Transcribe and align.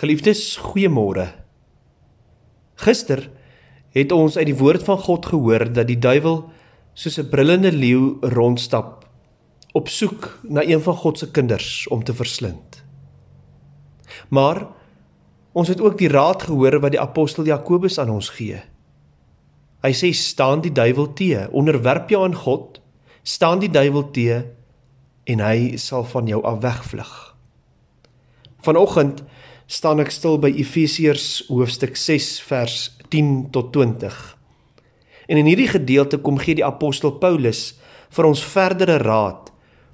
Geliefdes, 0.00 0.56
goeiemôre. 0.56 1.26
Gister 2.80 3.26
het 3.92 4.12
ons 4.16 4.38
uit 4.38 4.46
die 4.48 4.56
woord 4.56 4.86
van 4.86 4.96
God 4.96 5.26
gehoor 5.28 5.66
dat 5.68 5.90
die 5.90 5.98
duiwel 6.00 6.38
soos 6.96 7.18
'n 7.20 7.28
brullende 7.28 7.72
leeu 7.72 8.16
rondstap 8.20 9.04
op 9.72 9.88
soek 9.88 10.40
na 10.42 10.64
een 10.64 10.80
van 10.80 10.96
God 10.96 11.18
se 11.18 11.30
kinders 11.30 11.88
om 11.88 12.04
te 12.04 12.14
verslind. 12.14 12.82
Maar 14.28 14.66
ons 15.52 15.68
het 15.68 15.80
ook 15.80 15.98
die 15.98 16.08
raad 16.08 16.42
gehoor 16.42 16.80
wat 16.80 16.90
die 16.90 17.00
apostel 17.00 17.44
Jakobus 17.44 17.98
aan 17.98 18.10
ons 18.10 18.28
gee. 18.28 18.62
Hy 19.82 19.92
sê 19.92 20.12
staan 20.12 20.60
die 20.60 20.72
duiwel 20.72 21.12
te, 21.12 21.48
onderwerp 21.52 22.08
jou 22.08 22.24
aan 22.24 22.34
God, 22.34 22.80
staan 23.22 23.58
die 23.58 23.70
duiwel 23.70 24.10
te 24.10 24.44
en 25.24 25.40
hy 25.40 25.76
sal 25.76 26.04
van 26.04 26.26
jou 26.26 26.42
af 26.42 26.60
wegvlug. 26.60 27.36
Vanoggend 28.60 29.22
staan 29.70 30.02
ek 30.02 30.10
stil 30.10 30.34
by 30.42 30.50
Efesiërs 30.58 31.46
hoofstuk 31.46 31.94
6 31.94 32.40
vers 32.48 32.76
10 33.14 33.50
tot 33.54 33.70
20. 33.76 34.16
En 35.30 35.38
in 35.38 35.46
hierdie 35.46 35.70
gedeelte 35.70 36.18
kom 36.18 36.40
gee 36.42 36.58
die 36.58 36.66
apostel 36.66 37.14
Paulus 37.22 37.76
vir 38.10 38.26
ons 38.26 38.42
verdere 38.42 38.98
raad 38.98 39.52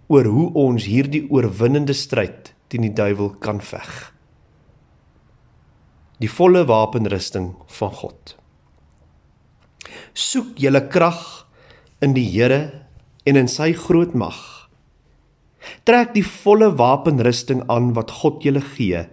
oor 0.08 0.28
hoe 0.32 0.46
ons 0.62 0.86
hierdie 0.88 1.26
oorwinnende 1.28 1.92
stryd 1.92 2.54
teen 2.72 2.86
die 2.86 2.94
duiwel 2.96 3.34
kan 3.42 3.60
veg. 3.60 3.90
Die 6.24 6.30
volle 6.32 6.62
wapenrusting 6.64 7.50
van 7.78 7.92
God. 8.00 8.32
Soek 10.16 10.54
julle 10.56 10.86
krag 10.88 11.20
in 12.00 12.16
die 12.16 12.24
Here 12.30 12.62
en 13.28 13.36
in 13.36 13.52
sy 13.52 13.74
groot 13.76 14.16
mag. 14.16 14.40
Trek 15.84 16.14
die 16.16 16.24
volle 16.24 16.70
wapenrusting 16.80 17.66
aan 17.68 17.92
wat 17.98 18.14
God 18.22 18.40
julle 18.46 18.64
gee 18.64 19.04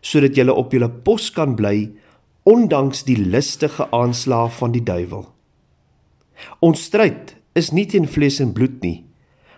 sodat 0.00 0.36
jy 0.36 0.48
op 0.48 0.72
jou 0.72 0.88
pos 1.04 1.30
kan 1.30 1.56
bly 1.56 1.90
ondanks 2.44 3.04
die 3.08 3.16
listige 3.16 3.86
aanslae 3.90 4.50
van 4.50 4.72
die 4.72 4.82
duiwel. 4.84 5.24
Ons 6.60 6.84
stryd 6.88 7.36
is 7.54 7.72
nie 7.72 7.86
teen 7.86 8.06
vlees 8.10 8.40
en 8.42 8.52
bloed 8.52 8.82
nie, 8.82 9.04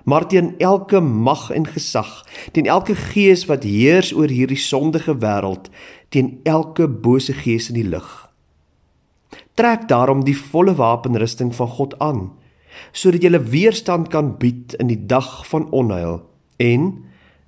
maar 0.06 0.28
teen 0.30 0.54
elke 0.62 1.00
mag 1.00 1.48
en 1.50 1.66
gesag, 1.66 2.22
teen 2.52 2.68
elke 2.70 2.94
gees 2.94 3.46
wat 3.50 3.66
heers 3.66 4.12
oor 4.14 4.30
hierdie 4.30 4.60
sondige 4.60 5.16
wêreld, 5.18 5.70
teen 6.14 6.38
elke 6.44 6.86
bose 6.86 7.34
gees 7.34 7.70
in 7.72 7.80
die 7.80 7.88
lig. 7.88 8.06
Trek 9.58 9.88
daarom 9.90 10.22
die 10.24 10.36
volle 10.36 10.76
wapenrusting 10.78 11.50
van 11.56 11.72
God 11.74 11.96
aan, 11.98 12.28
sodat 12.92 13.24
jy 13.24 13.40
weerstand 13.50 14.12
kan 14.12 14.36
bied 14.38 14.76
in 14.78 14.92
die 14.92 15.00
dag 15.08 15.42
van 15.48 15.66
onheil 15.74 16.20
en 16.62 16.92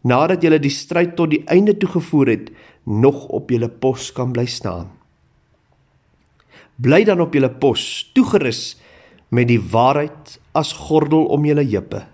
nadat 0.07 0.45
jy 0.45 0.59
die 0.63 0.73
stryd 0.73 1.17
tot 1.19 1.33
die 1.33 1.43
einde 1.51 1.75
toegevoer 1.77 2.31
het, 2.31 2.51
nog 2.85 3.27
op 3.35 3.51
julle 3.51 3.69
pos 3.69 4.13
kan 4.15 4.33
bly 4.33 4.47
staan. 4.47 4.91
Bly 6.79 7.03
dan 7.05 7.21
op 7.21 7.35
julle 7.35 7.51
pos, 7.51 8.11
toegerus 8.15 8.79
met 9.35 9.49
die 9.51 9.61
waarheid 9.61 10.39
as 10.57 10.73
gordel 10.73 11.27
om 11.35 11.45
julle 11.45 11.67
heupe, 11.67 12.05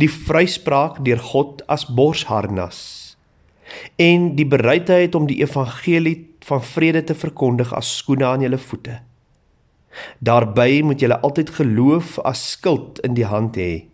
die 0.00 0.10
vryspraak 0.10 1.02
deur 1.04 1.20
God 1.22 1.62
as 1.70 1.86
borsharnas 1.86 2.80
en 3.98 4.36
die 4.38 4.46
bereidheid 4.46 5.16
om 5.18 5.24
die 5.26 5.40
evangelie 5.42 6.14
van 6.46 6.62
vrede 6.62 7.02
te 7.08 7.16
verkondig 7.18 7.72
as 7.74 7.96
skoene 7.98 8.26
aan 8.28 8.44
julle 8.46 8.60
voete. 8.62 9.00
Daarby 10.22 10.84
moet 10.86 11.02
julle 11.02 11.18
altyd 11.18 11.50
geloof 11.56 12.18
as 12.22 12.44
skild 12.52 13.00
in 13.06 13.16
die 13.18 13.26
hand 13.26 13.58
hê 13.58 13.86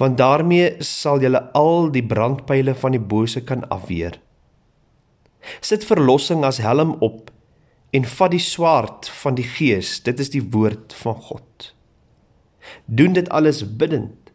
want 0.00 0.18
daarmee 0.18 0.76
sal 0.84 1.20
julle 1.20 1.42
al 1.58 1.90
die 1.92 2.04
brandpyle 2.04 2.74
van 2.74 2.96
die 2.96 3.02
bose 3.02 3.42
kan 3.44 3.64
afweer. 3.68 4.18
Sit 5.60 5.84
verlossing 5.86 6.44
as 6.44 6.58
helm 6.64 6.96
op 7.04 7.30
en 7.94 8.04
vat 8.16 8.32
die 8.34 8.42
swaard 8.42 9.08
van 9.22 9.36
die 9.38 9.46
gees, 9.46 10.00
dit 10.04 10.20
is 10.20 10.32
die 10.34 10.42
woord 10.42 10.94
van 11.02 11.14
God. 11.28 11.72
Doen 12.84 13.14
dit 13.16 13.28
alles 13.28 13.62
bidtend 13.78 14.32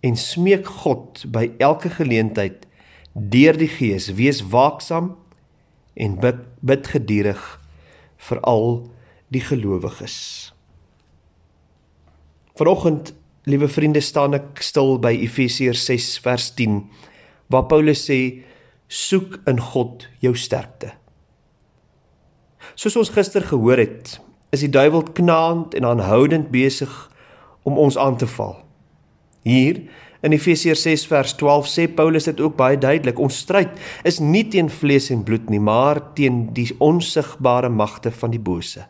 en 0.00 0.16
smeek 0.16 0.66
God 0.82 1.24
by 1.32 1.50
elke 1.60 1.92
geleentheid 1.92 2.66
deur 3.12 3.56
die 3.58 3.70
gees, 3.70 4.08
wees 4.16 4.42
waaksaam 4.52 5.14
en 5.94 6.16
bid, 6.22 6.42
bid 6.60 6.86
geduldig 6.86 7.42
vir 8.28 8.40
al 8.46 8.66
die 9.30 9.42
gelowiges. 9.44 10.16
Vanoggend, 12.58 13.14
liewe 13.50 13.68
vriende, 13.68 14.00
staan 14.00 14.36
ek 14.38 14.62
stil 14.64 14.96
by 15.02 15.12
Efesiërs 15.26 15.84
6 15.88 16.08
vers 16.24 16.50
10 16.58 16.82
waar 17.50 17.66
Paulus 17.66 18.04
sê 18.06 18.44
soek 18.90 19.40
in 19.50 19.58
God 19.72 20.06
jou 20.22 20.34
sterkte. 20.38 20.92
Soos 22.78 22.96
ons 22.98 23.10
gister 23.10 23.42
gehoor 23.46 23.80
het, 23.82 24.18
is 24.54 24.62
die 24.62 24.70
duiwel 24.70 25.02
knaand 25.16 25.74
en 25.78 25.86
aanhoudend 25.86 26.50
besig 26.54 26.90
om 27.66 27.78
ons 27.78 27.98
aan 27.98 28.18
te 28.18 28.28
val. 28.30 28.56
Hier 29.46 29.82
in 30.26 30.34
Efesiërs 30.36 30.82
6 30.84 31.06
vers 31.10 31.34
12 31.40 31.68
sê 31.70 31.86
Paulus 31.88 32.28
dit 32.28 32.40
ook 32.40 32.56
baie 32.58 32.78
duidelik, 32.78 33.18
ons 33.18 33.42
stryd 33.42 33.72
is 34.06 34.20
nie 34.20 34.44
teen 34.52 34.70
vlees 34.70 35.08
en 35.14 35.24
bloed 35.26 35.50
nie, 35.50 35.62
maar 35.62 36.02
teen 36.14 36.48
die 36.54 36.68
onsigbare 36.78 37.70
magte 37.72 38.12
van 38.12 38.34
die 38.34 38.42
bose. 38.42 38.84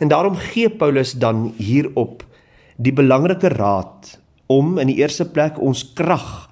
En 0.00 0.08
daarom 0.08 0.36
gee 0.50 0.70
Paulus 0.70 1.12
dan 1.12 1.50
hierop 1.58 2.24
die 2.80 2.92
belangrike 2.96 3.52
raad 3.52 4.16
om 4.50 4.78
in 4.80 4.88
die 4.88 5.00
eerste 5.02 5.26
plek 5.28 5.58
ons 5.60 5.84
krag 5.94 6.48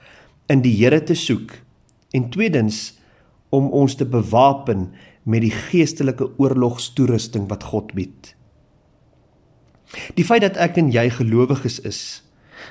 in 0.53 0.61
die 0.65 0.75
Here 0.77 1.01
te 1.01 1.17
soek 1.17 1.55
en 2.17 2.29
tweedens 2.33 2.99
om 3.55 3.71
ons 3.73 3.97
te 3.97 4.05
bewapen 4.05 4.91
met 5.29 5.45
die 5.45 5.53
geestelike 5.53 6.29
oorlogstoerusting 6.41 7.49
wat 7.49 7.65
God 7.73 7.93
bied. 7.97 8.35
Die 10.17 10.25
feit 10.25 10.45
dat 10.45 10.61
ek 10.61 10.77
en 10.81 10.93
jy 10.93 11.09
gelowiges 11.17 11.81
is, 11.89 12.01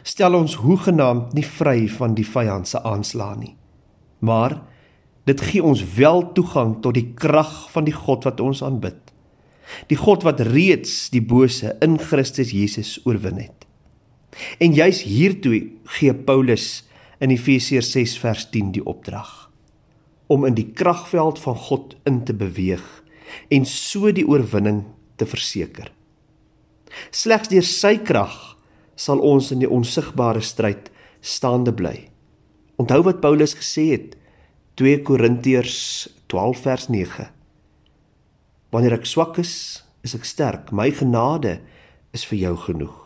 stel 0.06 0.38
ons 0.38 0.60
hoegenaamd 0.62 1.34
nie 1.38 1.46
vry 1.46 1.88
van 1.90 2.14
die 2.18 2.26
vyand 2.26 2.70
se 2.70 2.82
aanslae 2.86 3.38
nie. 3.42 3.54
Maar 4.22 4.60
dit 5.30 5.42
gee 5.50 5.64
ons 5.66 5.82
wel 5.98 6.24
toegang 6.38 6.78
tot 6.86 6.98
die 6.98 7.10
krag 7.18 7.68
van 7.74 7.90
die 7.90 7.96
God 7.96 8.26
wat 8.30 8.42
ons 8.42 8.62
aanbid. 8.66 9.00
Die 9.92 10.00
God 10.00 10.24
wat 10.28 10.40
reeds 10.40 11.10
die 11.14 11.24
bose 11.24 11.76
in 11.84 11.98
Christus 12.00 12.54
Jesus 12.56 12.98
oorwin 13.06 13.42
het. 13.42 13.66
En 14.62 14.74
juis 14.74 15.02
hiertoe 15.08 15.64
gee 15.98 16.14
Paulus 16.14 16.86
in 17.20 17.34
Efesiërs 17.34 17.92
6 17.96 18.18
vers 18.22 18.48
10 18.54 18.72
die 18.78 18.86
opdrag 18.86 19.48
om 20.28 20.44
in 20.46 20.58
die 20.58 20.68
kragveld 20.76 21.40
van 21.40 21.56
God 21.56 21.96
in 22.04 22.24
te 22.28 22.36
beweeg 22.36 22.84
en 23.54 23.66
so 23.68 24.12
die 24.12 24.26
oorwinning 24.28 24.84
te 25.16 25.28
verseker. 25.28 25.88
Slegs 27.16 27.52
deur 27.52 27.66
sy 27.66 27.96
krag 28.04 28.36
sal 29.00 29.22
ons 29.24 29.52
in 29.56 29.62
die 29.64 29.72
onsigbare 29.72 30.44
stryd 30.44 30.92
staande 31.22 31.74
bly. 31.76 32.10
Onthou 32.78 33.02
wat 33.08 33.22
Paulus 33.24 33.56
gesê 33.58 33.90
het 33.94 34.18
2 34.78 35.02
Korintiërs 35.08 35.80
12 36.30 36.62
vers 36.68 36.88
9. 36.94 37.30
Wanneer 38.72 38.98
ek 39.00 39.06
swak 39.08 39.38
is, 39.42 39.84
is 40.04 40.16
ek 40.18 40.26
sterk. 40.28 40.72
My 40.72 40.90
genade 40.92 41.60
is 42.16 42.26
vir 42.28 42.42
jou 42.46 42.56
genoeg. 42.68 42.98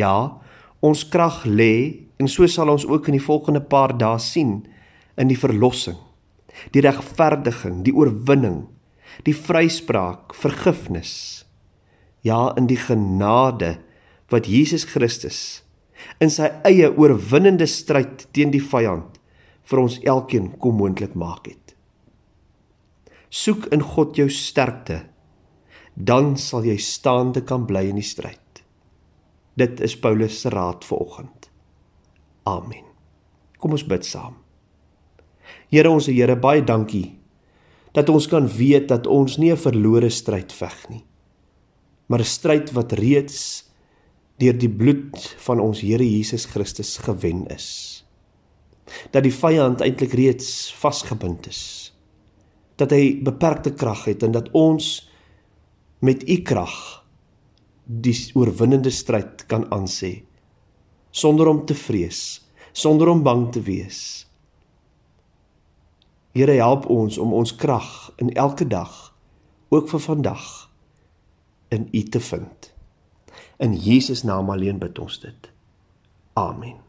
Ja, 0.00 0.40
ons 0.84 1.04
krag 1.08 1.44
lê 1.46 2.04
En 2.18 2.30
so 2.30 2.46
sal 2.46 2.70
ons 2.70 2.86
ook 2.86 3.08
in 3.10 3.18
die 3.18 3.24
volgende 3.24 3.62
paar 3.62 3.94
dae 3.98 4.18
sien 4.22 4.62
in 5.18 5.30
die 5.30 5.38
verlossing, 5.38 5.98
die 6.74 6.82
regverdiging, 6.84 7.82
die 7.86 7.94
oorwinning, 7.94 8.64
die 9.26 9.34
vryspraak, 9.34 10.34
vergifnis. 10.38 11.44
Ja, 12.24 12.54
in 12.58 12.68
die 12.70 12.78
genade 12.80 13.76
wat 14.32 14.48
Jesus 14.48 14.86
Christus 14.88 15.62
in 16.20 16.28
sy 16.32 16.50
eie 16.68 16.90
oorwinnende 16.92 17.66
stryd 17.70 18.26
teen 18.36 18.50
die 18.52 18.62
vyand 18.62 19.20
vir 19.70 19.80
ons 19.80 19.96
elkeen 20.04 20.50
kom 20.60 20.76
moontlik 20.76 21.14
maak 21.16 21.46
het. 21.48 21.63
Soek 23.34 23.66
in 23.74 23.82
God 23.82 24.14
jou 24.14 24.28
sterkte, 24.30 25.00
dan 25.94 26.36
sal 26.38 26.66
jy 26.68 26.76
staande 26.78 27.42
kan 27.42 27.64
bly 27.66 27.88
in 27.90 27.98
die 27.98 28.06
stryd. 28.06 28.62
Dit 29.58 29.82
is 29.82 29.96
Paulus 29.98 30.36
se 30.44 30.52
raad 30.54 30.86
vir 30.86 31.02
oggend. 31.02 31.48
Amen. 32.46 32.86
Kom 33.58 33.74
ons 33.74 33.86
bid 33.90 34.06
saam. 34.06 34.36
Here 35.72 35.90
ons 35.90 36.06
Here, 36.06 36.36
baie 36.38 36.62
dankie 36.62 37.18
dat 37.94 38.10
ons 38.10 38.26
kan 38.26 38.48
weet 38.50 38.88
dat 38.90 39.06
ons 39.06 39.36
nie 39.38 39.52
'n 39.52 39.56
verlore 39.56 40.10
stryd 40.10 40.52
veg 40.52 40.88
nie, 40.90 41.04
maar 42.08 42.20
'n 42.20 42.34
stryd 42.38 42.72
wat 42.72 42.92
reeds 42.92 43.70
deur 44.38 44.58
die 44.58 44.68
bloed 44.68 45.34
van 45.46 45.60
ons 45.60 45.80
Here 45.80 46.02
Jesus 46.02 46.44
Christus 46.46 46.98
gewen 46.98 47.46
is. 47.46 48.04
Dat 49.10 49.22
die 49.22 49.32
vyand 49.32 49.80
eintlik 49.80 50.12
reeds 50.12 50.74
vasgebind 50.74 51.46
is. 51.46 51.93
Dat 52.76 52.90
hy 52.90 53.20
beperkte 53.22 53.74
krag 53.74 54.04
het 54.10 54.22
en 54.22 54.34
dat 54.34 54.50
ons 54.52 55.08
met 56.04 56.28
u 56.28 56.40
krag 56.42 57.04
die 57.84 58.16
oorwinnende 58.34 58.90
stryd 58.90 59.46
kan 59.46 59.68
aansê 59.72 60.24
sonder 61.14 61.46
om 61.46 61.62
te 61.66 61.74
vrees, 61.78 62.42
sonder 62.72 63.08
om 63.08 63.22
bang 63.22 63.46
te 63.52 63.60
wees. 63.62 64.26
Here 66.34 66.56
help 66.58 66.88
ons 66.90 67.18
om 67.22 67.32
ons 67.38 67.54
krag 67.54 68.10
in 68.18 68.32
elke 68.34 68.66
dag, 68.66 69.14
ook 69.70 69.86
vir 69.92 70.02
vandag, 70.02 70.48
in 71.70 71.86
U 71.94 72.02
te 72.02 72.20
vind. 72.20 72.72
In 73.62 73.76
Jesus 73.78 74.24
naam 74.26 74.50
alleen 74.50 74.82
bid 74.82 74.98
ons 74.98 75.20
dit. 75.22 75.50
Amen. 76.34 76.82